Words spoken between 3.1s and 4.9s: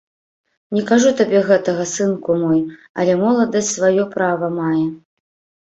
моладасць сваё права мае.